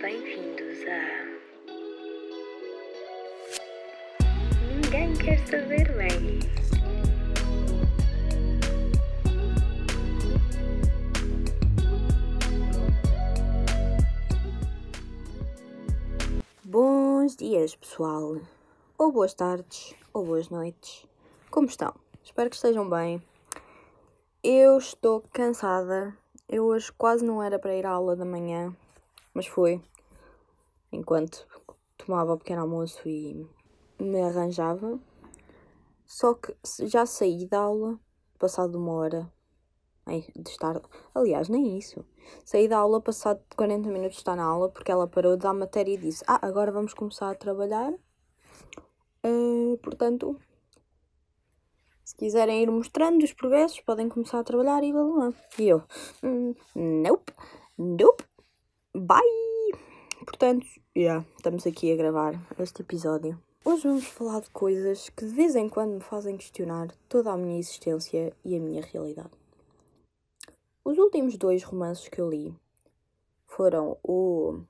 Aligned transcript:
Bem-vindos 0.00 0.78
a. 0.88 1.28
Ninguém 4.74 5.14
quer 5.14 5.38
saber, 5.46 5.94
Maggie. 5.94 6.40
Bons 16.64 17.36
dias, 17.36 17.76
pessoal. 17.76 18.38
Ou 18.96 19.12
boas 19.12 19.34
tardes, 19.34 19.94
ou 20.14 20.24
boas 20.24 20.48
noites. 20.48 21.04
Como 21.50 21.66
estão? 21.66 21.94
Espero 22.24 22.48
que 22.48 22.56
estejam 22.56 22.88
bem. 22.88 23.22
Eu 24.42 24.78
estou 24.78 25.22
cansada. 25.30 26.16
Eu 26.48 26.64
hoje 26.64 26.90
quase 26.92 27.22
não 27.22 27.42
era 27.42 27.58
para 27.58 27.76
ir 27.76 27.84
à 27.84 27.90
aula 27.90 28.16
da 28.16 28.24
manhã, 28.24 28.74
mas 29.34 29.46
fui. 29.46 29.82
Enquanto 30.92 31.46
tomava 31.98 32.34
o 32.34 32.38
pequeno 32.38 32.62
almoço 32.62 33.08
e 33.08 33.46
me 34.00 34.20
arranjava. 34.20 34.98
Só 36.06 36.34
que 36.34 36.54
já 36.86 37.06
saí 37.06 37.46
da 37.46 37.60
aula, 37.60 37.98
passado 38.38 38.76
uma 38.76 38.92
hora 38.92 39.32
de 40.36 40.50
estar. 40.50 40.80
Aliás, 41.14 41.48
nem 41.48 41.78
isso. 41.78 42.04
Saí 42.44 42.66
da 42.66 42.78
aula, 42.78 43.00
passado 43.00 43.40
40 43.56 43.88
minutos 43.88 44.14
de 44.14 44.18
estar 44.18 44.36
na 44.36 44.44
aula, 44.44 44.68
porque 44.68 44.90
ela 44.90 45.06
parou 45.06 45.36
de 45.36 45.42
dar 45.42 45.54
matéria 45.54 45.94
e 45.94 45.98
disse: 45.98 46.24
Ah, 46.26 46.40
agora 46.42 46.72
vamos 46.72 46.94
começar 46.94 47.30
a 47.30 47.34
trabalhar. 47.34 47.92
Uh, 49.24 49.78
portanto, 49.82 50.36
se 52.04 52.16
quiserem 52.16 52.62
ir 52.62 52.70
mostrando 52.70 53.22
os 53.22 53.32
progressos, 53.32 53.80
podem 53.80 54.08
começar 54.08 54.40
a 54.40 54.44
trabalhar 54.44 54.82
e. 54.82 54.92
E 55.58 55.68
eu: 55.68 55.82
mm, 56.22 56.54
Nope, 56.74 57.32
nope, 57.78 58.24
bye. 58.94 59.49
Portanto, 60.24 60.66
yeah, 60.94 61.24
estamos 61.34 61.66
aqui 61.66 61.90
a 61.90 61.96
gravar 61.96 62.34
este 62.58 62.82
episódio. 62.82 63.42
Hoje 63.64 63.88
vamos 63.88 64.04
falar 64.04 64.42
de 64.42 64.50
coisas 64.50 65.08
que 65.08 65.24
de 65.24 65.34
vez 65.34 65.56
em 65.56 65.66
quando 65.66 65.94
me 65.94 66.00
fazem 66.00 66.36
questionar 66.36 66.94
toda 67.08 67.32
a 67.32 67.38
minha 67.38 67.58
existência 67.58 68.36
e 68.44 68.54
a 68.54 68.60
minha 68.60 68.82
realidade. 68.82 69.30
Os 70.84 70.98
últimos 70.98 71.38
dois 71.38 71.62
romances 71.62 72.06
que 72.08 72.20
eu 72.20 72.28
li 72.28 72.54
foram 73.46 73.96
o 74.02 74.60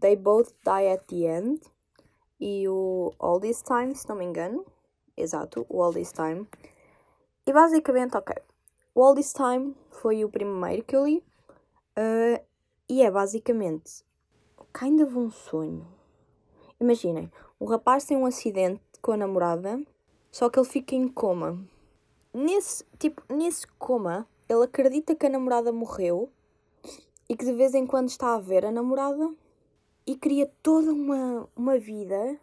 They 0.00 0.16
Both 0.16 0.52
Die 0.64 0.88
at 0.88 1.06
the 1.06 1.38
End 1.38 1.60
e 2.40 2.68
o 2.68 3.14
All 3.20 3.38
This 3.38 3.62
Time, 3.62 3.94
se 3.94 4.08
não 4.08 4.16
me 4.16 4.24
engano. 4.24 4.66
Exato, 5.16 5.64
o 5.68 5.80
All 5.80 5.92
This 5.92 6.10
Time. 6.10 6.48
E 7.46 7.52
basicamente, 7.52 8.16
ok, 8.16 8.34
o 8.96 9.04
All 9.04 9.14
This 9.14 9.32
Time 9.32 9.76
foi 9.90 10.24
o 10.24 10.28
primeiro 10.28 10.82
que 10.82 10.96
eu 10.96 11.04
li 11.06 11.18
uh, 11.96 12.44
e 12.88 13.02
é 13.02 13.10
basicamente 13.12 14.09
kind 14.72 15.00
of 15.00 15.16
um 15.18 15.30
sonho. 15.30 15.86
Imaginem, 16.80 17.30
o 17.58 17.64
rapaz 17.64 18.04
tem 18.04 18.16
um 18.16 18.26
acidente 18.26 18.80
com 19.02 19.12
a 19.12 19.16
namorada, 19.16 19.82
só 20.30 20.48
que 20.48 20.58
ele 20.58 20.68
fica 20.68 20.94
em 20.94 21.08
coma. 21.08 21.58
Nesse, 22.32 22.84
tipo, 22.98 23.22
nesse 23.28 23.66
coma, 23.78 24.26
ele 24.48 24.64
acredita 24.64 25.14
que 25.14 25.26
a 25.26 25.30
namorada 25.30 25.72
morreu 25.72 26.30
e 27.28 27.36
que 27.36 27.44
de 27.44 27.52
vez 27.52 27.74
em 27.74 27.86
quando 27.86 28.08
está 28.08 28.34
a 28.34 28.40
ver 28.40 28.64
a 28.64 28.70
namorada 28.70 29.32
e 30.06 30.16
cria 30.16 30.50
toda 30.62 30.92
uma, 30.92 31.48
uma 31.54 31.78
vida 31.78 32.38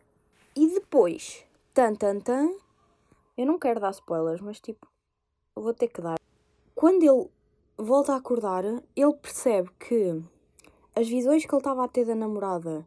e 0.55 0.67
depois, 0.67 1.44
tan 1.73 1.95
tan 1.95 2.20
tan, 2.20 2.50
eu 3.38 3.45
não 3.45 3.59
quero 3.59 3.80
dar 3.80 3.92
spoilers, 3.92 4.42
mas 4.42 4.59
tipo, 4.59 4.88
vou 5.55 5.73
ter 5.73 5.88
que 5.88 6.02
dar. 6.02 6.20
Quando 6.73 7.03
ele 7.03 7.30
volta 7.78 8.14
a 8.14 8.17
acordar, 8.17 8.64
ele 8.66 9.14
percebe 9.22 9.70
que 9.80 10.23
as 10.97 11.07
visões 11.07 11.45
que 11.45 11.53
ele 11.53 11.59
estava 11.59 11.85
a 11.85 11.87
ter 11.87 12.05
da 12.05 12.15
namorada 12.15 12.83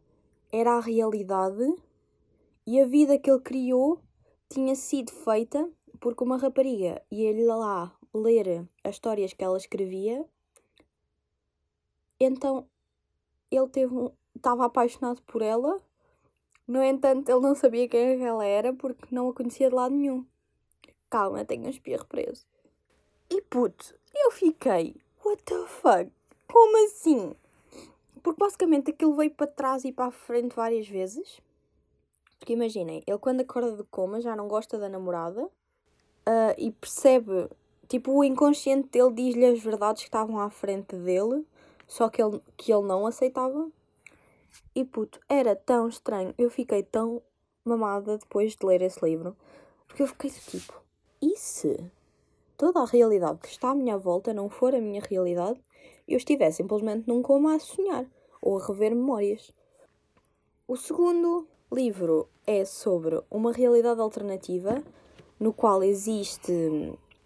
era 0.50 0.72
a 0.72 0.80
realidade 0.80 1.76
e 2.66 2.80
a 2.80 2.84
vida 2.84 3.16
que 3.16 3.30
ele 3.30 3.38
criou 3.38 4.00
tinha 4.48 4.74
sido 4.74 5.12
feita 5.12 5.70
porque 6.00 6.24
uma 6.24 6.36
rapariga 6.36 7.00
ia-lhe 7.08 7.44
lá 7.44 7.96
ler 8.12 8.68
as 8.82 8.96
histórias 8.96 9.32
que 9.32 9.44
ela 9.44 9.56
escrevia. 9.56 10.26
Então 12.18 12.66
ele 13.48 13.68
teve 13.68 13.94
um, 13.94 14.10
estava 14.34 14.64
apaixonado 14.64 15.22
por 15.22 15.40
ela. 15.40 15.80
No 16.66 16.82
entanto, 16.82 17.28
ele 17.28 17.40
não 17.40 17.54
sabia 17.54 17.86
quem 17.86 18.24
ela 18.24 18.44
era 18.44 18.72
porque 18.72 19.14
não 19.14 19.28
a 19.28 19.32
conhecia 19.32 19.68
de 19.68 19.76
lado 19.76 19.94
nenhum. 19.94 20.26
Calma, 21.08 21.44
tenho 21.44 21.64
um 21.64 21.70
espirro 21.70 22.06
preso. 22.06 22.44
E 23.30 23.40
puto, 23.42 23.94
eu 24.12 24.32
fiquei, 24.32 24.96
what 25.24 25.40
the 25.44 25.64
fuck? 25.68 26.10
Como 26.48 26.86
assim? 26.86 27.36
Porque 28.22 28.38
basicamente 28.38 28.90
aquilo 28.90 29.14
veio 29.14 29.30
para 29.30 29.46
trás 29.46 29.84
e 29.84 29.92
para 29.92 30.06
a 30.06 30.10
frente 30.10 30.54
várias 30.54 30.88
vezes. 30.88 31.40
Porque 32.38 32.52
imaginem, 32.52 33.02
ele 33.06 33.18
quando 33.18 33.40
acorda 33.40 33.76
de 33.76 33.84
coma 33.84 34.20
já 34.20 34.34
não 34.34 34.48
gosta 34.48 34.78
da 34.78 34.88
namorada 34.88 35.44
uh, 35.44 36.54
e 36.56 36.70
percebe 36.70 37.48
Tipo, 37.90 38.12
o 38.12 38.22
inconsciente 38.22 38.88
dele 38.88 39.12
diz-lhe 39.12 39.44
as 39.46 39.58
verdades 39.60 40.02
que 40.02 40.08
estavam 40.08 40.38
à 40.38 40.48
frente 40.48 40.94
dele, 40.94 41.44
só 41.88 42.08
que 42.08 42.22
ele, 42.22 42.40
que 42.56 42.72
ele 42.72 42.86
não 42.86 43.04
aceitava. 43.04 43.68
E 44.72 44.84
puto, 44.84 45.18
era 45.28 45.56
tão 45.56 45.88
estranho. 45.88 46.32
Eu 46.38 46.48
fiquei 46.48 46.84
tão 46.84 47.20
mamada 47.64 48.16
depois 48.16 48.54
de 48.54 48.64
ler 48.64 48.80
esse 48.80 49.04
livro. 49.04 49.36
Porque 49.88 50.04
eu 50.04 50.06
fiquei 50.06 50.30
tipo, 50.30 50.72
e 51.20 51.36
se 51.36 51.84
toda 52.56 52.78
a 52.78 52.86
realidade 52.86 53.40
que 53.40 53.48
está 53.48 53.70
à 53.70 53.74
minha 53.74 53.98
volta 53.98 54.32
não 54.32 54.48
for 54.48 54.72
a 54.72 54.80
minha 54.80 55.02
realidade 55.02 55.60
eu 56.12 56.18
estivesse 56.18 56.58
simplesmente 56.58 57.04
num 57.06 57.22
coma 57.22 57.54
a 57.54 57.58
sonhar 57.58 58.06
ou 58.42 58.58
a 58.58 58.66
rever 58.66 58.94
memórias? 58.94 59.52
O 60.66 60.76
segundo 60.76 61.46
livro 61.72 62.28
é 62.46 62.64
sobre 62.64 63.20
uma 63.30 63.52
realidade 63.52 64.00
alternativa 64.00 64.82
no 65.38 65.52
qual 65.52 65.82
existe 65.82 66.52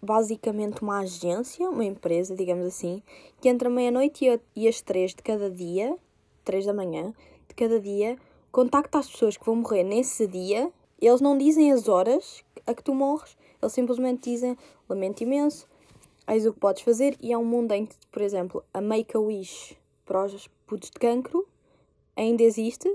basicamente 0.01 0.81
uma 0.81 0.99
agência, 0.99 1.69
uma 1.69 1.83
empresa, 1.83 2.35
digamos 2.35 2.65
assim, 2.65 3.01
que 3.41 3.49
entre 3.49 3.67
a 3.67 3.71
meia-noite 3.71 4.39
e 4.55 4.67
as 4.67 4.81
três 4.81 5.13
de 5.13 5.21
cada 5.21 5.49
dia, 5.49 5.97
três 6.43 6.65
da 6.65 6.73
manhã, 6.73 7.13
de 7.47 7.55
cada 7.55 7.79
dia, 7.79 8.17
contacta 8.51 8.99
as 8.99 9.09
pessoas 9.09 9.35
que 9.35 9.45
vão 9.45 9.55
morrer 9.55 9.83
nesse 9.83 10.27
dia. 10.27 10.71
Eles 11.01 11.21
não 11.21 11.37
dizem 11.37 11.71
as 11.71 11.89
horas 11.89 12.43
a 12.65 12.73
que 12.73 12.83
tu 12.83 12.93
morres, 12.93 13.35
eles 13.61 13.73
simplesmente 13.73 14.29
dizem 14.29 14.57
lamento 14.87 15.21
imenso, 15.21 15.67
eis 16.27 16.45
o 16.45 16.53
que 16.53 16.59
podes 16.59 16.83
fazer. 16.83 17.17
E 17.21 17.31
é 17.31 17.37
um 17.37 17.45
mundo 17.45 17.71
em 17.71 17.85
que, 17.85 17.95
por 18.11 18.21
exemplo, 18.21 18.63
a 18.73 18.81
Make-A-Wish 18.81 19.77
para 20.05 20.25
os 20.25 20.47
putos 20.67 20.89
de 20.89 20.99
cancro 20.99 21.47
ainda 22.15 22.43
existe, 22.43 22.93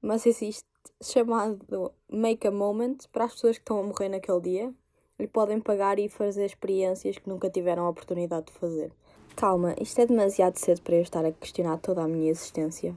mas 0.00 0.26
existe 0.26 0.64
chamado 1.02 1.92
Make 2.08 2.46
a 2.46 2.50
Moment 2.50 2.98
para 3.12 3.24
as 3.24 3.32
pessoas 3.32 3.56
que 3.56 3.62
estão 3.62 3.80
a 3.80 3.82
morrer 3.82 4.08
naquele 4.08 4.40
dia 4.40 4.74
lhe 5.18 5.26
podem 5.26 5.60
pagar 5.60 5.98
e 5.98 6.08
fazer 6.08 6.46
experiências 6.46 7.18
que 7.18 7.28
nunca 7.28 7.50
tiveram 7.50 7.84
a 7.84 7.90
oportunidade 7.90 8.46
de 8.46 8.52
fazer. 8.52 8.92
Calma, 9.36 9.74
isto 9.78 10.00
é 10.00 10.06
demasiado 10.06 10.56
cedo 10.56 10.80
para 10.82 10.96
eu 10.96 11.02
estar 11.02 11.24
a 11.24 11.32
questionar 11.32 11.78
toda 11.78 12.02
a 12.02 12.08
minha 12.08 12.30
existência. 12.30 12.96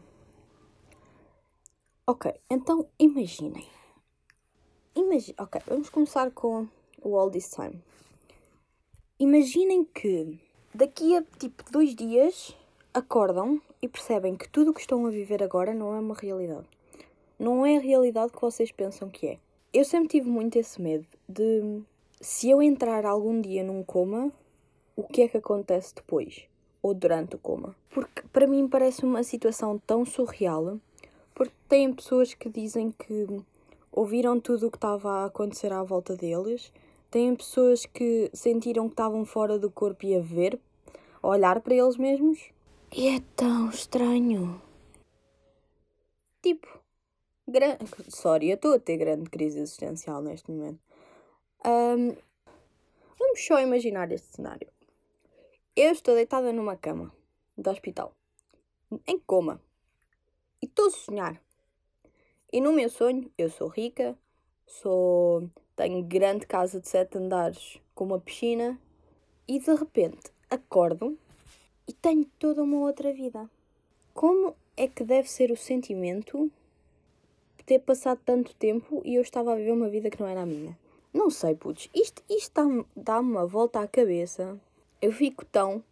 Ok, 2.08 2.34
então 2.50 2.88
imaginem. 2.98 3.68
Imagine, 4.96 5.36
ok, 5.40 5.62
vamos 5.68 5.90
começar 5.90 6.31
com 6.31 6.68
o 7.02 7.18
All 7.18 7.30
This 7.30 7.50
Time. 7.50 7.81
Imaginem 9.24 9.86
que 9.86 10.38
daqui 10.76 11.16
a 11.16 11.24
tipo 11.40 11.64
dois 11.72 11.96
dias 11.96 12.54
acordam 12.94 13.62
e 13.82 13.88
percebem 13.88 14.36
que 14.36 14.50
tudo 14.50 14.72
o 14.72 14.74
que 14.74 14.82
estão 14.82 15.06
a 15.06 15.10
viver 15.10 15.42
agora 15.42 15.74
não 15.74 15.96
é 15.96 16.00
uma 16.02 16.14
realidade. 16.14 16.68
Não 17.40 17.66
é 17.66 17.78
a 17.78 17.80
realidade 17.80 18.34
que 18.34 18.42
vocês 18.42 18.70
pensam 18.70 19.10
que 19.10 19.28
é. 19.28 19.40
Eu 19.72 19.86
sempre 19.86 20.10
tive 20.10 20.30
muito 20.30 20.58
esse 20.58 20.82
medo 20.82 21.08
de 21.30 21.82
se 22.20 22.50
eu 22.50 22.62
entrar 22.62 23.06
algum 23.06 23.40
dia 23.40 23.64
num 23.64 23.82
coma, 23.82 24.30
o 24.94 25.04
que 25.04 25.22
é 25.22 25.30
que 25.30 25.38
acontece 25.38 25.96
depois? 25.96 26.44
Ou 26.81 26.94
durante 26.94 27.38
o 27.38 27.40
coma? 27.40 27.74
Porque 27.92 28.24
para 28.24 28.46
mim 28.46 28.68
parece 28.68 29.06
uma 29.06 29.24
situação 29.24 29.80
tão 29.88 30.04
surreal, 30.04 30.78
porque 31.34 31.56
tem 31.69 31.94
pessoas 31.94 32.34
que 32.34 32.50
dizem 32.50 32.92
que 32.92 33.26
ouviram 33.90 34.38
tudo 34.38 34.68
o 34.68 34.69
que 34.69 34.76
estava 34.76 35.10
a 35.10 35.26
acontecer 35.28 35.72
à 35.72 35.81
volta 35.81 36.14
deles, 36.14 36.74
tem 37.13 37.36
pessoas 37.36 37.86
que 37.86 38.31
sentiram 38.33 38.88
que 38.88 38.94
estavam 38.94 39.24
fora 39.24 39.60
do 39.60 39.69
corpo 39.69 40.04
e 40.04 40.15
a 40.15 40.19
ver, 40.19 40.60
a 41.21 41.27
olhar 41.27 41.62
para 41.62 41.75
eles 41.75 41.95
mesmos. 41.95 42.39
E 42.92 43.07
é 43.07 43.19
tão 43.36 43.69
estranho. 43.69 44.60
Tipo, 46.42 46.68
grande. 47.48 47.86
Sorry, 48.10 48.50
eu 48.50 48.56
estou 48.56 48.74
a 48.74 48.80
ter 48.80 48.98
grande 48.98 49.30
crise 49.30 49.60
existencial 49.60 50.24
neste 50.24 50.50
momento. 50.50 50.80
Um, 51.63 52.15
vamos 53.19 53.45
só 53.45 53.62
imaginar 53.62 54.12
este 54.12 54.36
cenário. 54.36 54.68
Eu 55.75 55.92
estou 55.92 56.16
deitada 56.16 56.51
numa 56.51 56.75
cama 56.75 57.13
do 57.56 57.69
hospital, 57.69 58.12
em 59.06 59.19
coma, 59.19 59.62
e 60.59 60.66
estou 60.66 60.88
a 60.88 60.89
sonhar. 60.89 61.39
E 62.51 62.59
no 62.59 62.74
meu 62.74 62.89
sonho, 62.89 63.31
eu 63.38 63.51
sou 63.51 63.68
rica, 63.68 64.18
sou 64.66 65.48
tenho 65.75 66.04
grande 66.04 66.46
casa 66.46 66.80
de 66.80 66.88
sete 66.88 67.18
andares 67.18 67.80
com 67.96 68.06
uma 68.06 68.20
piscina, 68.20 68.80
e 69.48 69.60
de 69.60 69.74
repente 69.75 70.31
acordo 70.50 71.18
e 71.88 71.94
tenho 71.94 72.25
toda 72.40 72.64
uma 72.64 72.78
outra 72.78 73.12
vida. 73.12 73.50
Como 74.14 74.56
é 74.78 74.88
que 74.88 75.04
deve 75.04 75.30
ser 75.30 75.52
o 75.52 75.58
sentimento 75.58 76.52
de 77.58 77.64
ter 77.64 77.80
passado 77.80 78.20
tanto 78.25 78.56
tempo 78.56 79.02
e 79.04 79.16
eu 79.16 79.22
estava 79.22 79.54
a 79.54 79.56
viver 79.56 79.72
uma 79.72 79.90
vida 79.90 80.10
que 80.10 80.20
não 80.20 80.28
era 80.28 80.42
a 80.42 80.46
minha. 80.46 80.78
Não 81.14 81.30
sei, 81.30 81.56
putz, 81.56 81.90
isto, 81.94 82.24
isto 82.30 82.52
dá-me 82.54 82.86
dá 82.96 83.19
uma 83.19 83.46
volta 83.46 83.80
à 83.80 83.88
cabeça. 83.88 84.60
Eu 85.02 85.12
fico 85.12 85.46
tão 85.46 85.84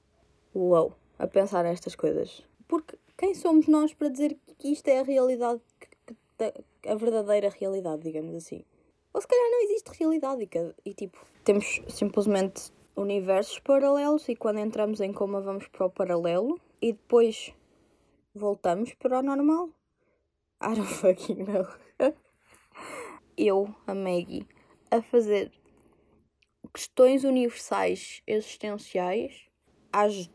uau 0.56 0.94
a 1.19 1.27
pensar 1.27 1.63
nestas 1.63 1.95
coisas. 1.95 2.44
Porque 2.68 2.98
quem 3.18 3.36
somos 3.36 3.68
nós 3.68 3.94
para 3.94 4.10
dizer 4.10 4.38
que 4.57 4.69
isto 4.69 4.88
é 4.88 5.00
a 5.00 5.04
realidade, 5.04 5.62
que, 5.80 5.89
que, 6.38 6.89
a 6.89 6.95
verdadeira 6.95 7.50
realidade, 7.50 8.01
digamos 8.01 8.36
assim? 8.36 8.63
Ou 9.13 9.22
se 9.22 9.28
calhar 9.28 9.52
não 9.52 9.63
existe 9.63 9.92
realidade 10.00 10.44
e, 10.44 10.90
e 10.90 10.94
tipo, 10.94 11.18
temos 11.44 11.81
simplesmente 11.90 12.72
universos 12.96 13.60
paralelos 13.60 14.28
e 14.30 14.36
quando 14.36 14.60
entramos 14.60 15.02
em 15.02 15.12
coma 15.12 15.42
vamos 15.42 15.68
para 15.68 15.86
o 15.86 15.90
paralelo 15.90 16.60
e 16.81 16.94
depois 16.94 17.54
voltamos 18.34 18.94
para 18.94 19.19
o 19.19 19.22
normal. 19.22 19.69
I 20.62 20.75
don't 20.75 20.86
fucking 20.86 21.44
know. 21.44 21.68
Eu, 23.38 23.74
a 23.88 23.96
Maggie, 23.96 24.48
a 24.92 25.02
fazer 25.02 25.52
questões 26.74 27.24
universais 27.24 28.22
existenciais 28.28 29.48
às 29.92 30.30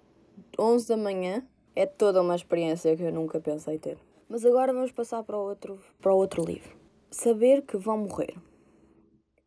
11 0.58 0.88
da 0.88 0.96
manhã 0.96 1.48
é 1.74 1.86
toda 1.86 2.22
uma 2.22 2.34
experiência 2.34 2.96
que 2.96 3.02
eu 3.02 3.12
nunca 3.12 3.40
pensei 3.40 3.78
ter. 3.78 3.98
Mas 4.28 4.44
agora 4.44 4.72
vamos 4.72 4.90
passar 4.90 5.22
para 5.22 5.36
o 5.36 5.42
outro, 5.42 5.78
para 6.00 6.12
o 6.12 6.16
outro 6.16 6.44
livro. 6.44 6.76
Saber 7.10 7.62
que 7.62 7.76
vão 7.76 7.98
morrer. 7.98 8.34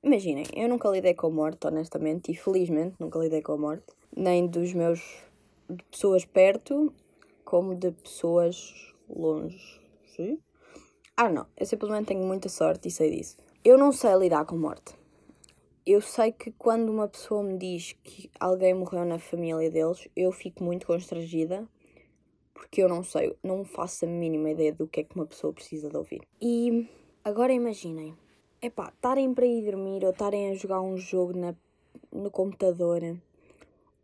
Imaginem, 0.01 0.45
eu 0.55 0.69
nunca 0.69 0.87
lidei 0.89 1.13
com 1.13 1.27
a 1.27 1.29
morte, 1.29 1.67
honestamente, 1.67 2.31
e 2.31 2.35
felizmente 2.35 2.95
nunca 2.99 3.19
lidei 3.19 3.41
com 3.41 3.51
a 3.51 3.57
morte, 3.57 3.85
nem 4.15 4.47
dos 4.47 4.73
meus 4.73 4.99
de 5.69 5.83
pessoas 5.83 6.23
perto, 6.23 6.93
como 7.43 7.75
de 7.75 7.91
pessoas 7.91 8.93
longe. 9.09 9.81
Sim? 10.15 10.39
Ah, 11.17 11.29
não, 11.29 11.45
eu 11.57 11.65
simplesmente 11.65 12.07
tenho 12.07 12.23
muita 12.23 12.47
sorte 12.47 12.87
e 12.87 12.91
sei 12.91 13.11
disso. 13.11 13.37
Eu 13.63 13.77
não 13.77 13.91
sei 13.91 14.15
lidar 14.15 14.45
com 14.45 14.57
morte. 14.57 14.95
Eu 15.85 15.99
sei 15.99 16.31
que 16.31 16.51
quando 16.51 16.89
uma 16.89 17.07
pessoa 17.07 17.43
me 17.43 17.57
diz 17.57 17.93
que 18.03 18.31
alguém 18.39 18.73
morreu 18.73 19.03
na 19.03 19.19
família 19.19 19.69
deles, 19.69 20.07
eu 20.15 20.31
fico 20.31 20.63
muito 20.63 20.87
constrangida 20.87 21.67
porque 22.53 22.81
eu 22.81 22.89
não 22.89 23.03
sei, 23.03 23.35
não 23.43 23.65
faço 23.65 24.05
a 24.05 24.07
mínima 24.07 24.51
ideia 24.51 24.73
do 24.73 24.87
que 24.87 24.99
é 24.99 25.03
que 25.03 25.15
uma 25.15 25.25
pessoa 25.25 25.51
precisa 25.51 25.89
de 25.89 25.97
ouvir. 25.97 26.21
E 26.41 26.87
agora 27.23 27.51
imaginem, 27.51 28.15
epá, 28.61 28.91
estarem 28.93 29.33
para 29.33 29.45
ir 29.45 29.63
dormir 29.63 30.03
ou 30.03 30.11
estarem 30.11 30.49
a 30.49 30.53
jogar 30.55 30.81
um 30.81 30.97
jogo 30.97 31.37
na, 31.37 31.55
no 32.11 32.29
computador 32.29 33.01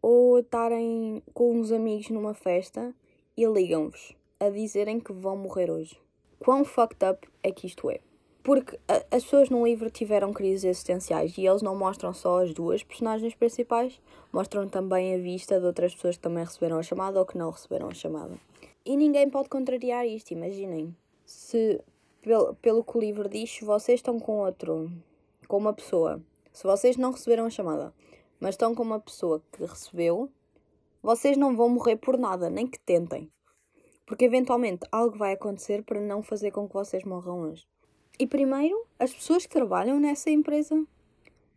ou 0.01 0.39
estarem 0.39 1.21
com 1.33 1.59
uns 1.59 1.71
amigos 1.71 2.09
numa 2.09 2.33
festa 2.33 2.93
e 3.35 3.45
ligam-vos 3.45 4.15
a 4.39 4.49
dizerem 4.49 4.99
que 4.99 5.11
vão 5.11 5.35
morrer 5.35 5.69
hoje. 5.71 5.99
Quão 6.39 6.63
fucked 6.63 7.03
up 7.03 7.27
é 7.41 7.51
que 7.51 7.67
isto 7.67 7.89
é? 7.89 7.99
Porque 8.43 8.79
a, 8.87 8.97
as 9.15 9.23
pessoas 9.23 9.49
no 9.49 9.65
livro 9.65 9.89
tiveram 9.89 10.31
crises 10.31 10.63
existenciais 10.63 11.35
e 11.37 11.47
eles 11.47 11.63
não 11.63 11.75
mostram 11.75 12.13
só 12.13 12.43
as 12.43 12.53
duas 12.53 12.83
personagens 12.83 13.33
principais, 13.33 13.99
mostram 14.31 14.69
também 14.69 15.15
a 15.15 15.17
vista 15.17 15.59
de 15.59 15.65
outras 15.65 15.95
pessoas 15.95 16.17
que 16.17 16.21
também 16.21 16.43
receberam 16.43 16.77
a 16.77 16.83
chamada 16.83 17.19
ou 17.19 17.25
que 17.25 17.37
não 17.37 17.49
receberam 17.49 17.89
a 17.89 17.93
chamada. 17.93 18.37
E 18.85 18.95
ninguém 18.95 19.27
pode 19.29 19.49
contrariar 19.49 20.05
isto, 20.05 20.31
imaginem. 20.31 20.95
Se 21.25 21.81
pelo, 22.25 22.55
pelo 22.55 22.83
que 22.83 22.97
o 22.97 22.99
livro 22.99 23.29
diz, 23.29 23.59
vocês 23.61 23.99
estão 23.99 24.19
com 24.19 24.39
outro, 24.39 24.91
com 25.47 25.57
uma 25.57 25.73
pessoa, 25.73 26.19
se 26.51 26.63
vocês 26.63 26.97
não 26.97 27.11
receberam 27.11 27.45
a 27.45 27.51
chamada, 27.51 27.93
mas 28.39 28.55
estão 28.55 28.73
com 28.73 28.81
uma 28.81 28.99
pessoa 28.99 29.43
que 29.51 29.63
recebeu, 29.63 30.31
vocês 31.03 31.37
não 31.37 31.55
vão 31.55 31.69
morrer 31.69 31.97
por 31.97 32.17
nada, 32.17 32.49
nem 32.49 32.65
que 32.65 32.79
tentem. 32.79 33.31
Porque 34.07 34.25
eventualmente 34.25 34.87
algo 34.91 35.17
vai 35.17 35.33
acontecer 35.33 35.83
para 35.83 36.01
não 36.01 36.23
fazer 36.23 36.49
com 36.49 36.67
que 36.67 36.73
vocês 36.73 37.03
morram 37.03 37.41
hoje. 37.41 37.67
E 38.17 38.25
primeiro, 38.25 38.87
as 38.97 39.13
pessoas 39.13 39.45
que 39.45 39.53
trabalham 39.53 39.99
nessa 39.99 40.31
empresa 40.31 40.83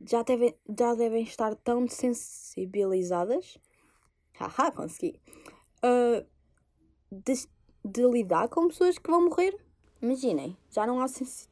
já 0.04 0.22
devem, 0.22 0.54
já 0.78 0.94
devem 0.94 1.22
estar 1.22 1.54
tão 1.56 1.88
sensibilizadas. 1.88 3.58
Haha, 4.34 4.70
consegui. 4.72 5.18
Uh, 5.82 6.26
de, 7.10 7.48
de 7.84 8.02
lidar 8.02 8.48
com 8.48 8.68
pessoas 8.68 8.98
que 8.98 9.10
vão 9.10 9.24
morrer 9.26 9.67
Imaginem, 10.00 10.56
já 10.70 10.86
não 10.86 11.00
há 11.00 11.08
sens... 11.08 11.48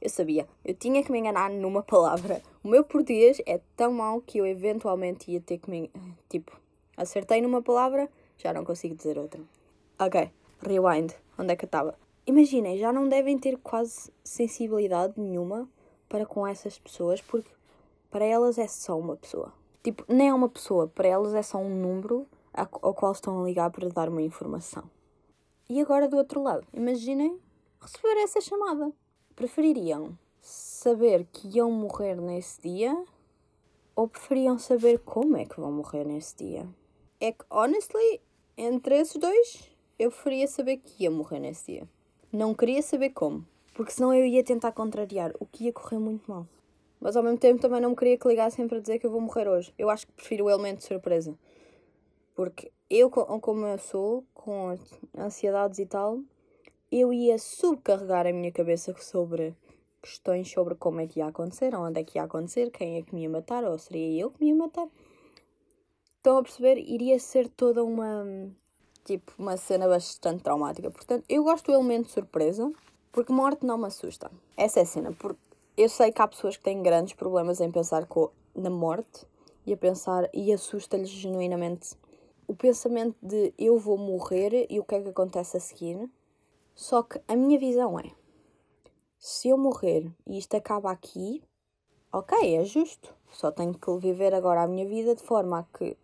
Eu 0.00 0.08
sabia, 0.08 0.48
eu 0.64 0.72
tinha 0.72 1.02
que 1.04 1.12
me 1.12 1.18
enganar 1.18 1.50
numa 1.50 1.82
palavra. 1.82 2.40
O 2.64 2.68
meu 2.68 2.82
português 2.82 3.42
é 3.44 3.60
tão 3.76 3.92
mau 3.92 4.22
que 4.22 4.38
eu 4.38 4.46
eventualmente 4.46 5.30
ia 5.30 5.40
ter 5.42 5.58
que 5.58 5.68
me. 5.68 5.90
Tipo, 6.28 6.58
acertei 6.96 7.42
numa 7.42 7.60
palavra, 7.60 8.08
já 8.38 8.52
não 8.52 8.64
consigo 8.64 8.94
dizer 8.94 9.18
outra. 9.18 9.42
Ok, 9.98 10.30
rewind. 10.62 11.12
Onde 11.38 11.52
é 11.52 11.56
que 11.56 11.64
eu 11.64 11.68
estava? 11.68 11.98
Imaginem, 12.26 12.78
já 12.78 12.92
não 12.92 13.08
devem 13.08 13.38
ter 13.38 13.58
quase 13.58 14.10
sensibilidade 14.24 15.14
nenhuma 15.20 15.68
para 16.08 16.24
com 16.24 16.46
essas 16.46 16.78
pessoas, 16.78 17.20
porque 17.20 17.50
para 18.10 18.24
elas 18.24 18.56
é 18.56 18.68
só 18.68 18.98
uma 18.98 19.16
pessoa. 19.16 19.52
Tipo, 19.82 20.04
nem 20.08 20.28
é 20.28 20.34
uma 20.34 20.48
pessoa, 20.48 20.88
para 20.88 21.08
elas 21.08 21.34
é 21.34 21.42
só 21.42 21.58
um 21.58 21.68
número 21.68 22.26
ao 22.54 22.94
qual 22.94 23.12
estão 23.12 23.40
a 23.40 23.44
ligar 23.44 23.70
para 23.70 23.88
dar 23.88 24.08
uma 24.08 24.22
informação. 24.22 24.84
E 25.70 25.80
agora 25.80 26.08
do 26.08 26.16
outro 26.16 26.42
lado, 26.42 26.66
imaginem 26.74 27.38
receber 27.80 28.20
essa 28.22 28.40
chamada. 28.40 28.92
Prefeririam 29.36 30.18
saber 30.40 31.28
que 31.32 31.46
iam 31.46 31.70
morrer 31.70 32.20
nesse 32.20 32.60
dia 32.60 33.04
ou 33.94 34.08
preferiam 34.08 34.58
saber 34.58 34.98
como 34.98 35.36
é 35.36 35.44
que 35.44 35.60
vão 35.60 35.70
morrer 35.70 36.02
nesse 36.02 36.34
dia? 36.38 36.66
É 37.20 37.30
que, 37.30 37.44
honestly, 37.48 38.20
entre 38.56 38.98
esses 38.98 39.14
dois, 39.14 39.70
eu 39.96 40.10
preferia 40.10 40.48
saber 40.48 40.78
que 40.78 41.04
ia 41.04 41.10
morrer 41.10 41.38
nesse 41.38 41.74
dia. 41.74 41.88
Não 42.32 42.52
queria 42.52 42.82
saber 42.82 43.10
como, 43.10 43.46
porque 43.72 43.92
senão 43.92 44.12
eu 44.12 44.26
ia 44.26 44.42
tentar 44.42 44.72
contrariar, 44.72 45.32
o 45.38 45.46
que 45.46 45.66
ia 45.66 45.72
correr 45.72 46.00
muito 46.00 46.28
mal. 46.28 46.48
Mas 46.98 47.14
ao 47.14 47.22
mesmo 47.22 47.38
tempo 47.38 47.62
também 47.62 47.80
não 47.80 47.90
me 47.90 47.96
queria 47.96 48.18
que 48.18 48.26
ligassem 48.26 48.66
para 48.66 48.80
dizer 48.80 48.98
que 48.98 49.06
eu 49.06 49.10
vou 49.12 49.20
morrer 49.20 49.46
hoje. 49.46 49.72
Eu 49.78 49.88
acho 49.88 50.04
que 50.04 50.14
prefiro 50.14 50.46
o 50.46 50.50
elemento 50.50 50.78
de 50.78 50.86
surpresa. 50.86 51.38
Porque 52.34 52.72
eu, 52.90 53.08
como 53.08 53.66
eu 53.66 53.78
sou, 53.78 54.24
com 54.34 54.76
ansiedades 55.16 55.78
e 55.78 55.86
tal, 55.86 56.18
eu 56.90 57.12
ia 57.12 57.38
subcarregar 57.38 58.26
a 58.26 58.32
minha 58.32 58.50
cabeça 58.50 58.92
sobre 58.98 59.54
questões 60.02 60.50
sobre 60.50 60.74
como 60.74 61.00
é 61.00 61.06
que 61.06 61.20
ia 61.20 61.26
acontecer, 61.26 61.74
onde 61.74 62.00
é 62.00 62.04
que 62.04 62.18
ia 62.18 62.24
acontecer, 62.24 62.70
quem 62.70 62.96
é 62.96 63.02
que 63.02 63.14
me 63.14 63.22
ia 63.22 63.30
matar, 63.30 63.64
ou 63.64 63.78
seria 63.78 64.22
eu 64.22 64.30
que 64.30 64.42
me 64.42 64.50
ia 64.50 64.56
matar. 64.56 64.88
Estão 66.16 66.38
a 66.38 66.42
perceber? 66.42 66.78
Iria 66.78 67.18
ser 67.18 67.48
toda 67.48 67.84
uma. 67.84 68.26
Tipo, 69.04 69.32
uma 69.38 69.56
cena 69.56 69.88
bastante 69.88 70.42
traumática. 70.42 70.90
Portanto, 70.90 71.24
eu 71.28 71.42
gosto 71.42 71.66
do 71.66 71.72
elemento 71.72 72.06
de 72.06 72.12
surpresa, 72.12 72.70
porque 73.10 73.32
morte 73.32 73.64
não 73.64 73.78
me 73.78 73.86
assusta. 73.86 74.30
Essa 74.56 74.80
é 74.80 74.82
a 74.82 74.86
cena, 74.86 75.12
porque 75.12 75.40
eu 75.76 75.88
sei 75.88 76.12
que 76.12 76.20
há 76.20 76.28
pessoas 76.28 76.56
que 76.56 76.62
têm 76.62 76.82
grandes 76.82 77.14
problemas 77.14 77.60
em 77.60 77.70
pensar 77.70 78.06
na 78.54 78.68
morte 78.68 79.26
e 79.64 79.72
a 79.72 79.76
pensar 79.76 80.28
e 80.34 80.52
assusta-lhes 80.52 81.08
genuinamente 81.08 81.96
o 82.50 82.54
pensamento 82.56 83.14
de 83.22 83.54
eu 83.56 83.78
vou 83.78 83.96
morrer 83.96 84.66
e 84.68 84.80
o 84.80 84.84
que 84.84 84.96
é 84.96 85.00
que 85.00 85.10
acontece 85.10 85.56
a 85.56 85.60
seguir. 85.60 86.10
Só 86.74 87.00
que 87.04 87.20
a 87.28 87.36
minha 87.36 87.56
visão 87.56 87.96
é: 87.96 88.10
se 89.16 89.50
eu 89.50 89.56
morrer 89.56 90.10
e 90.26 90.36
isto 90.36 90.56
acaba 90.56 90.90
aqui, 90.90 91.44
ok, 92.12 92.56
é 92.56 92.64
justo. 92.64 93.14
Só 93.30 93.52
tenho 93.52 93.72
que 93.72 93.96
viver 93.98 94.34
agora 94.34 94.62
a 94.62 94.66
minha 94.66 94.84
vida 94.84 95.14
de 95.14 95.22
forma 95.22 95.60
a 95.60 95.62
que 95.62 95.96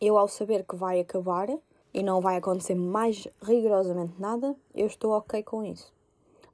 eu, 0.00 0.16
ao 0.16 0.28
saber 0.28 0.64
que 0.64 0.74
vai 0.74 0.98
acabar 0.98 1.48
e 1.92 2.02
não 2.02 2.22
vai 2.22 2.38
acontecer 2.38 2.74
mais 2.74 3.28
rigorosamente 3.42 4.18
nada, 4.18 4.56
eu 4.74 4.86
estou 4.86 5.12
ok 5.12 5.42
com 5.42 5.62
isso. 5.62 5.92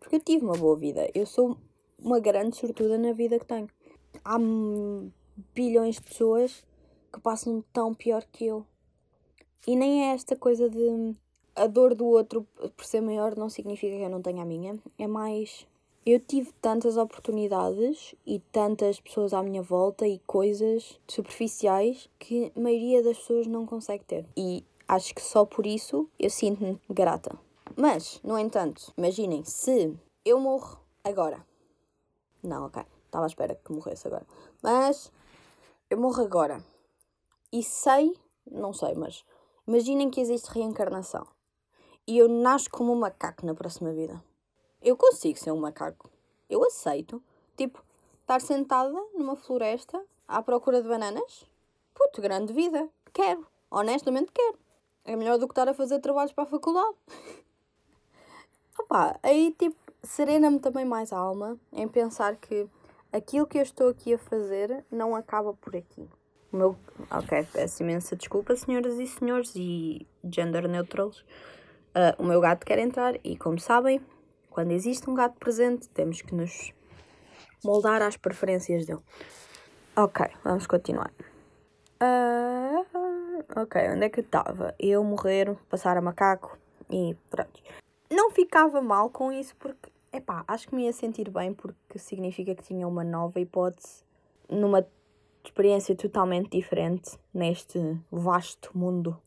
Porque 0.00 0.16
eu 0.16 0.20
tive 0.20 0.44
uma 0.44 0.56
boa 0.56 0.76
vida. 0.76 1.08
Eu 1.14 1.26
sou 1.26 1.56
uma 1.96 2.18
grande 2.18 2.56
sortuda 2.56 2.98
na 2.98 3.12
vida 3.12 3.38
que 3.38 3.46
tenho. 3.46 3.68
Há 4.24 4.36
bilhões 5.54 5.94
de 5.94 6.02
pessoas 6.02 6.64
que 7.12 7.20
passam 7.20 7.62
tão 7.72 7.94
pior 7.94 8.24
que 8.32 8.46
eu. 8.46 8.66
E 9.66 9.76
nem 9.76 10.10
é 10.10 10.14
esta 10.14 10.36
coisa 10.36 10.68
de 10.68 11.14
a 11.58 11.66
dor 11.66 11.94
do 11.94 12.06
outro 12.06 12.46
por 12.76 12.84
ser 12.84 13.00
maior 13.00 13.36
não 13.36 13.50
significa 13.50 13.96
que 13.96 14.02
eu 14.02 14.10
não 14.10 14.22
tenha 14.22 14.42
a 14.42 14.46
minha. 14.46 14.78
É 14.98 15.06
mais. 15.06 15.66
Eu 16.06 16.20
tive 16.20 16.52
tantas 16.62 16.96
oportunidades 16.96 18.14
e 18.24 18.38
tantas 18.52 19.00
pessoas 19.00 19.34
à 19.34 19.42
minha 19.42 19.60
volta 19.60 20.06
e 20.06 20.20
coisas 20.20 20.98
superficiais 21.06 22.08
que 22.18 22.50
a 22.56 22.60
maioria 22.60 23.02
das 23.02 23.18
pessoas 23.18 23.46
não 23.46 23.66
consegue 23.66 24.04
ter. 24.04 24.24
E 24.36 24.64
acho 24.86 25.14
que 25.14 25.20
só 25.20 25.44
por 25.44 25.66
isso 25.66 26.08
eu 26.18 26.30
sinto-me 26.30 26.80
grata. 26.88 27.36
Mas, 27.76 28.20
no 28.24 28.38
entanto, 28.38 28.92
imaginem, 28.96 29.44
se 29.44 29.94
eu 30.24 30.40
morro 30.40 30.80
agora. 31.04 31.44
Não, 32.42 32.66
ok. 32.66 32.82
Estava 33.04 33.26
à 33.26 33.28
espera 33.28 33.54
que 33.54 33.72
morresse 33.72 34.06
agora. 34.06 34.26
Mas 34.62 35.12
eu 35.90 35.98
morro 35.98 36.22
agora. 36.22 36.64
E 37.52 37.62
sei, 37.62 38.14
não 38.50 38.72
sei, 38.72 38.94
mas 38.94 39.24
Imaginem 39.68 40.08
que 40.08 40.18
existe 40.18 40.50
reencarnação 40.50 41.26
e 42.06 42.16
eu 42.16 42.26
nasço 42.26 42.70
como 42.70 42.90
um 42.90 42.98
macaco 42.98 43.44
na 43.44 43.54
próxima 43.54 43.92
vida. 43.92 44.18
Eu 44.80 44.96
consigo 44.96 45.38
ser 45.38 45.52
um 45.52 45.60
macaco. 45.60 46.10
Eu 46.48 46.64
aceito. 46.64 47.22
Tipo, 47.54 47.84
estar 48.22 48.40
sentada 48.40 48.90
numa 49.12 49.36
floresta 49.36 50.02
à 50.26 50.42
procura 50.42 50.80
de 50.80 50.88
bananas. 50.88 51.44
Puto, 51.92 52.22
grande 52.22 52.50
vida. 52.54 52.88
Quero. 53.12 53.46
Honestamente 53.70 54.32
quero. 54.32 54.58
É 55.04 55.14
melhor 55.14 55.36
do 55.36 55.46
que 55.46 55.52
estar 55.52 55.68
a 55.68 55.74
fazer 55.74 55.98
trabalhos 55.98 56.32
para 56.32 56.44
a 56.44 56.46
faculdade. 56.46 56.96
Opa, 58.80 59.20
aí 59.22 59.54
tipo, 59.58 59.76
serena-me 60.02 60.60
também 60.60 60.86
mais 60.86 61.12
a 61.12 61.18
alma 61.18 61.60
em 61.74 61.86
pensar 61.86 62.36
que 62.36 62.66
aquilo 63.12 63.46
que 63.46 63.58
eu 63.58 63.62
estou 63.62 63.90
aqui 63.90 64.14
a 64.14 64.18
fazer 64.18 64.82
não 64.90 65.14
acaba 65.14 65.52
por 65.52 65.76
aqui. 65.76 66.08
O 66.52 66.56
meu. 66.56 66.76
Ok, 67.10 67.46
peço 67.52 67.82
imensa 67.82 68.16
desculpa, 68.16 68.56
senhoras 68.56 68.98
e 68.98 69.06
senhores 69.06 69.52
e 69.54 70.06
gender 70.24 70.68
neutrals. 70.68 71.20
Uh, 71.90 72.14
o 72.18 72.24
meu 72.24 72.40
gato 72.40 72.64
quer 72.64 72.78
entrar 72.78 73.14
e, 73.22 73.36
como 73.36 73.58
sabem, 73.58 74.00
quando 74.50 74.72
existe 74.72 75.08
um 75.08 75.14
gato 75.14 75.38
presente, 75.38 75.88
temos 75.90 76.22
que 76.22 76.34
nos 76.34 76.72
moldar 77.64 78.02
às 78.02 78.16
preferências 78.16 78.86
dele. 78.86 79.02
Ok, 79.96 80.26
vamos 80.44 80.66
continuar. 80.66 81.12
Uh, 82.00 83.44
ok, 83.56 83.90
onde 83.90 84.04
é 84.04 84.08
que 84.08 84.20
eu 84.20 84.24
estava? 84.24 84.74
Eu 84.78 85.02
morrer, 85.02 85.54
passar 85.68 85.96
a 85.96 86.00
macaco 86.00 86.56
e 86.90 87.16
pronto. 87.28 87.60
Não 88.10 88.30
ficava 88.30 88.80
mal 88.80 89.10
com 89.10 89.32
isso 89.32 89.54
porque, 89.56 89.90
epá, 90.12 90.44
acho 90.46 90.68
que 90.68 90.74
me 90.74 90.84
ia 90.84 90.92
sentir 90.92 91.28
bem 91.30 91.52
porque 91.52 91.98
significa 91.98 92.54
que 92.54 92.62
tinha 92.62 92.86
uma 92.86 93.04
nova 93.04 93.38
hipótese 93.40 94.04
numa 94.48 94.86
experiência 95.48 95.96
totalmente 95.96 96.50
diferente 96.50 97.18
neste 97.32 97.78
vasto 98.10 98.70
mundo 98.76 99.20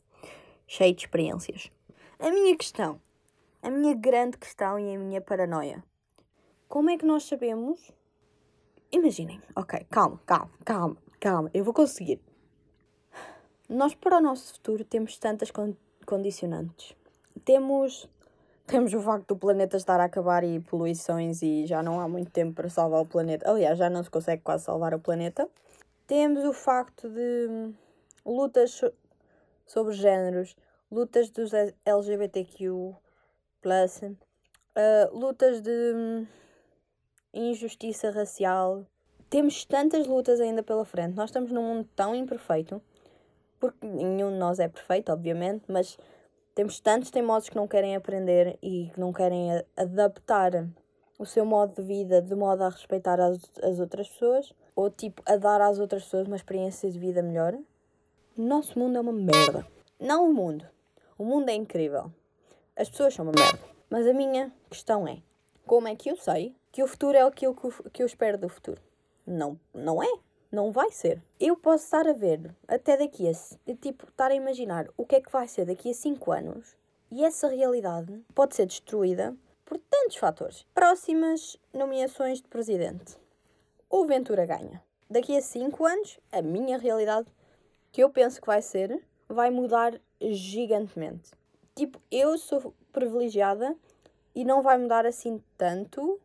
cheio 0.66 0.94
de 0.94 1.02
experiências. 1.02 1.70
A 2.18 2.30
minha 2.30 2.56
questão, 2.56 3.00
a 3.62 3.70
minha 3.70 3.94
grande 3.94 4.38
questão 4.38 4.78
e 4.78 4.94
a 4.94 4.98
minha 4.98 5.20
paranoia. 5.20 5.82
Como 6.68 6.88
é 6.90 6.96
que 6.96 7.04
nós 7.04 7.24
sabemos? 7.24 7.92
Imaginem, 8.90 9.40
ok, 9.56 9.86
calma, 9.90 10.20
calma, 10.24 10.50
calma, 10.64 10.96
calma, 11.18 11.50
eu 11.52 11.64
vou 11.64 11.74
conseguir. 11.74 12.20
Nós, 13.68 13.94
para 13.94 14.18
o 14.18 14.20
nosso 14.20 14.54
futuro, 14.54 14.84
temos 14.84 15.18
tantas 15.18 15.50
con 15.50 15.74
condicionantes. 16.04 16.94
Temos, 17.44 18.08
temos 18.66 18.92
o 18.92 19.00
facto 19.00 19.28
do 19.28 19.36
planeta 19.36 19.76
estar 19.76 20.00
a 20.00 20.04
acabar 20.04 20.44
e 20.44 20.60
poluições 20.60 21.42
e 21.42 21.66
já 21.66 21.82
não 21.82 22.00
há 22.00 22.08
muito 22.08 22.30
tempo 22.30 22.54
para 22.54 22.68
salvar 22.68 23.00
o 23.00 23.06
planeta. 23.06 23.50
Aliás, 23.50 23.78
já 23.78 23.88
não 23.88 24.02
se 24.02 24.10
consegue 24.10 24.42
quase 24.42 24.64
salvar 24.64 24.94
o 24.94 25.00
planeta. 25.00 25.48
Temos 26.06 26.44
o 26.44 26.52
facto 26.52 27.08
de 27.08 27.72
lutas 28.24 28.72
so 28.72 28.92
sobre 29.66 29.94
géneros, 29.94 30.56
lutas 30.90 31.30
dos 31.30 31.52
LGBTQ, 31.86 32.68
uh, 32.70 32.96
lutas 35.12 35.62
de 35.62 36.26
injustiça 37.32 38.10
racial. 38.10 38.86
Temos 39.30 39.64
tantas 39.64 40.06
lutas 40.06 40.40
ainda 40.40 40.62
pela 40.62 40.84
frente. 40.84 41.16
Nós 41.16 41.30
estamos 41.30 41.50
num 41.50 41.62
mundo 41.62 41.88
tão 41.96 42.14
imperfeito 42.14 42.82
porque 43.62 43.86
nenhum 43.86 44.32
de 44.32 44.38
nós 44.38 44.58
é 44.58 44.66
perfeito, 44.66 45.12
obviamente, 45.12 45.66
mas 45.68 45.96
temos 46.52 46.80
tantos 46.80 47.12
teimosos 47.12 47.48
que 47.48 47.54
não 47.54 47.68
querem 47.68 47.94
aprender 47.94 48.58
e 48.60 48.90
que 48.92 48.98
não 48.98 49.12
querem 49.12 49.50
adaptar 49.76 50.68
o 51.16 51.24
seu 51.24 51.44
modo 51.44 51.80
de 51.80 51.86
vida 51.86 52.20
de 52.20 52.34
modo 52.34 52.64
a 52.64 52.68
respeitar 52.68 53.20
as, 53.20 53.38
as 53.62 53.78
outras 53.78 54.08
pessoas 54.08 54.52
ou 54.74 54.90
tipo 54.90 55.22
a 55.26 55.36
dar 55.36 55.60
às 55.60 55.78
outras 55.78 56.04
pessoas 56.04 56.26
uma 56.26 56.36
experiência 56.36 56.90
de 56.90 56.98
vida 56.98 57.22
melhor. 57.22 57.56
Nosso 58.36 58.78
mundo 58.78 58.96
é 58.96 59.00
uma 59.00 59.12
merda. 59.12 59.66
Não 60.00 60.28
o 60.28 60.32
mundo. 60.32 60.66
O 61.18 61.24
mundo 61.24 61.48
é 61.48 61.54
incrível. 61.54 62.10
As 62.76 62.88
pessoas 62.88 63.14
são 63.14 63.24
uma 63.24 63.32
merda. 63.32 63.60
Mas 63.90 64.06
a 64.06 64.12
minha 64.12 64.52
questão 64.70 65.06
é: 65.06 65.18
como 65.66 65.88
é 65.88 65.94
que 65.94 66.10
eu 66.10 66.16
sei 66.16 66.54
que 66.70 66.82
o 66.82 66.86
futuro 66.86 67.16
é 67.16 67.22
aquilo 67.22 67.54
que 67.54 67.64
eu, 67.64 67.72
que 67.92 68.02
eu 68.02 68.06
espero 68.06 68.38
do 68.38 68.48
futuro? 68.48 68.80
Não, 69.26 69.58
não 69.72 70.02
é. 70.02 70.12
Não 70.50 70.70
vai 70.70 70.90
ser. 70.90 71.22
Eu 71.40 71.56
posso 71.56 71.84
estar 71.84 72.06
a 72.06 72.12
ver 72.12 72.54
até 72.68 72.96
daqui 72.96 73.28
a. 73.28 73.32
Tipo, 73.74 74.06
estar 74.08 74.30
a 74.30 74.34
imaginar 74.34 74.88
o 74.96 75.06
que 75.06 75.16
é 75.16 75.20
que 75.20 75.32
vai 75.32 75.48
ser 75.48 75.64
daqui 75.64 75.90
a 75.90 75.94
5 75.94 76.30
anos 76.32 76.76
e 77.10 77.22
essa 77.24 77.46
realidade 77.46 78.24
pode 78.34 78.56
ser 78.56 78.66
destruída 78.66 79.36
por 79.66 79.78
tantos 79.78 80.16
fatores. 80.16 80.66
Próximas 80.74 81.58
nomeações 81.72 82.40
de 82.40 82.48
presidente. 82.48 83.21
O 83.94 84.06
Ventura 84.06 84.46
ganha. 84.46 84.82
Daqui 85.10 85.36
a 85.36 85.42
5 85.42 85.84
anos, 85.84 86.18
a 86.32 86.40
minha 86.40 86.78
realidade, 86.78 87.28
que 87.92 88.02
eu 88.02 88.08
penso 88.08 88.40
que 88.40 88.46
vai 88.46 88.62
ser, 88.62 89.04
vai 89.28 89.50
mudar 89.50 90.00
gigantemente. 90.18 91.32
Tipo, 91.74 92.00
eu 92.10 92.38
sou 92.38 92.72
privilegiada 92.90 93.76
e 94.34 94.46
não 94.46 94.62
vai 94.62 94.78
mudar 94.78 95.04
assim 95.04 95.44
tanto. 95.58 96.18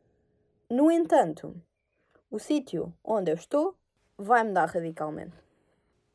No 0.69 0.89
entanto, 0.89 1.53
o 2.31 2.39
sítio 2.39 2.93
onde 3.03 3.31
eu 3.31 3.35
estou 3.35 3.75
vai 4.17 4.45
mudar 4.45 4.67
radicalmente. 4.67 5.35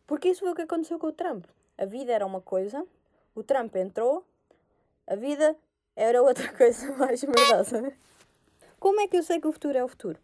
Porque 0.07 0.31
isso 0.31 0.41
foi 0.41 0.53
o 0.53 0.55
que 0.55 0.63
aconteceu 0.63 0.99
com 0.99 1.09
o 1.09 1.13
Trump. 1.13 1.45
A 1.77 1.85
vida 1.85 2.15
era 2.15 2.25
uma 2.25 2.41
coisa, 2.41 2.83
o 3.35 3.43
Trump 3.43 3.77
entrou, 3.77 4.25
a 5.07 5.17
vida 5.17 5.55
era 5.95 6.23
outra 6.23 6.49
coisa 6.57 6.97
mais 6.97 7.23
merdosa. 7.23 7.93
Como 8.81 9.03
é 9.03 9.07
que 9.07 9.19
eu 9.19 9.23
sei 9.23 9.39
que 9.39 9.49
o 9.49 9.53
futuro 9.53 9.77
é 9.77 9.85
o 9.85 9.89
futuro? 9.89 10.19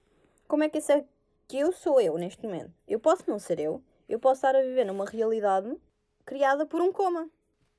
Como 0.49 0.63
é 0.63 0.71
que 0.71 0.79
eu 0.79 0.83
sei 0.83 1.05
que 1.49 1.59
eu 1.59 1.73
sou 1.73 1.99
eu 1.99 2.19
neste 2.19 2.47
momento? 2.47 2.73
Eu 2.87 3.01
posso 3.01 3.25
não 3.27 3.39
ser 3.39 3.59
eu, 3.59 3.83
eu 4.07 4.21
posso 4.21 4.39
estar 4.39 4.55
a 4.55 4.63
viver 4.63 4.85
numa 4.85 5.07
realidade 5.07 5.75
criada 6.25 6.67
por 6.67 6.83
um 6.83 6.93
coma. 6.93 7.29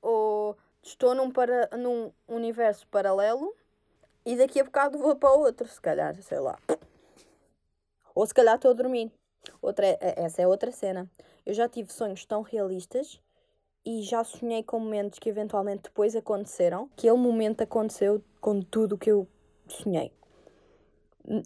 Ou 0.02 0.58
estou 0.82 1.14
num, 1.14 1.30
para, 1.30 1.70
num 1.76 2.12
universo 2.26 2.86
paralelo 2.88 3.54
e 4.26 4.36
daqui 4.36 4.60
a 4.60 4.64
bocado 4.64 4.98
vou 4.98 5.14
para 5.14 5.30
outro, 5.30 5.68
se 5.68 5.80
calhar, 5.80 6.20
sei 6.20 6.40
lá. 6.40 6.58
Ou 8.12 8.26
se 8.26 8.34
calhar 8.34 8.56
estou 8.56 8.72
a 8.72 8.74
dormir. 8.74 9.12
Outra, 9.62 9.86
é, 9.86 9.98
é, 10.00 10.24
essa 10.24 10.42
é 10.42 10.48
outra 10.48 10.72
cena. 10.72 11.08
Eu 11.46 11.54
já 11.54 11.68
tive 11.68 11.92
sonhos 11.92 12.24
tão 12.24 12.42
realistas 12.42 13.20
e 13.84 14.02
já 14.02 14.24
sonhei 14.24 14.62
com 14.64 14.80
momentos 14.80 15.18
que 15.18 15.28
eventualmente 15.28 15.84
depois 15.84 16.16
aconteceram. 16.16 16.90
Aquele 16.96 17.16
momento 17.16 17.62
aconteceu 17.62 18.22
com 18.40 18.60
tudo 18.60 18.96
o 18.96 18.98
que 18.98 19.10
eu 19.10 19.28
sonhei. 19.68 20.12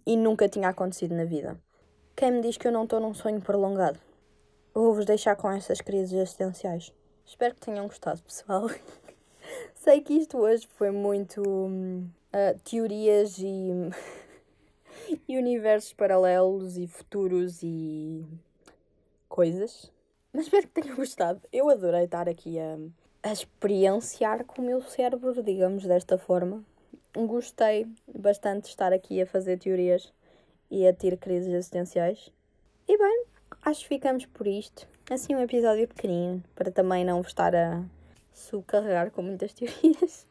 E 0.07 0.17
nunca 0.17 0.49
tinha 0.49 0.69
acontecido 0.69 1.15
na 1.15 1.25
vida. 1.25 1.61
Quem 2.17 2.31
me 2.31 2.41
diz 2.43 2.57
que 2.57 2.69
eu 2.69 2.71
não 2.71 2.85
estou 2.85 3.01
num 3.01 3.13
sonho 3.13 3.41
prolongado? 3.41 3.99
Vou-vos 4.73 5.05
deixar 5.05 5.35
com 5.35 5.51
essas 5.51 5.81
crises 5.81 6.13
existenciais. 6.13 6.93
Espero 7.27 7.57
que 7.57 7.63
tenham 7.63 7.89
gostado, 7.89 8.23
pessoal. 8.23 8.71
Sei 9.75 10.01
que 10.01 10.15
isto 10.15 10.39
hoje 10.39 10.65
foi 10.79 10.93
muito 10.93 11.43
uh, 11.43 12.59
teorias 12.63 13.39
e 13.39 13.69
e 15.29 15.37
universos 15.37 15.93
paralelos 15.93 16.77
e 16.77 16.87
futuros 16.87 17.65
e 17.65 18.25
coisas. 19.29 19.91
Mas 20.33 20.45
espero 20.45 20.69
que 20.69 20.83
tenham 20.83 20.95
gostado. 20.95 21.41
Eu 21.53 21.69
adorei 21.69 22.05
estar 22.05 22.29
aqui 22.29 22.61
a, 22.61 22.79
a 23.25 23.33
experienciar 23.33 24.45
com 24.45 24.63
o 24.63 24.65
meu 24.65 24.81
cérebro, 24.83 25.43
digamos 25.43 25.85
desta 25.85 26.17
forma. 26.17 26.63
Gostei 27.13 27.89
bastante 28.07 28.65
de 28.65 28.69
estar 28.69 28.93
aqui 28.93 29.21
a 29.21 29.27
fazer 29.27 29.59
teorias 29.59 30.13
e 30.71 30.87
a 30.87 30.93
ter 30.93 31.17
crises 31.17 31.53
existenciais. 31.53 32.31
E 32.87 32.99
bem, 32.99 33.25
acho 33.63 33.83
que 33.83 33.89
ficamos 33.89 34.27
por 34.27 34.47
isto. 34.47 34.87
Assim, 35.11 35.35
um 35.35 35.43
episódio 35.43 35.87
pequenino, 35.89 36.43
para 36.55 36.71
também 36.71 37.05
não 37.05 37.19
vos 37.21 37.29
estar 37.29 37.55
a 37.55 37.83
subcarregar 38.33 39.11
com 39.11 39.23
muitas 39.23 39.53
teorias. 39.55 40.27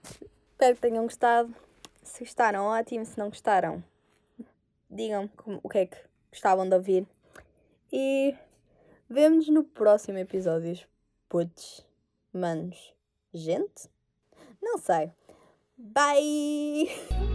Espero 0.52 0.76
que 0.76 0.82
tenham 0.82 1.04
gostado. 1.04 1.54
Se 2.04 2.24
gostaram, 2.24 2.66
ótimo. 2.66 3.06
Se 3.06 3.18
não 3.18 3.30
gostaram, 3.30 3.84
digam 4.90 5.30
o 5.64 5.70
que 5.70 5.78
é 5.80 5.86
que 5.86 5.98
gostavam 6.32 6.68
de 6.68 6.76
ouvir. 6.76 7.08
E 7.92 8.36
vemos 9.10 9.48
no 9.48 9.64
próximo 9.64 10.18
episódio. 10.18 10.88
Putos, 11.30 11.86
manos, 12.32 12.94
gente? 13.34 13.90
Não 14.62 14.78
sei. 14.78 15.12
Bye! 15.78 16.90